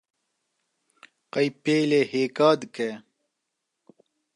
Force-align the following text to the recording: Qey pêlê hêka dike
Qey 1.33 1.47
pêlê 1.63 2.01
hêka 2.11 2.49
dike 2.59 2.89